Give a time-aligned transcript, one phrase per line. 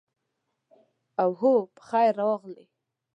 [1.21, 2.63] اوهو، پخیر راغلې.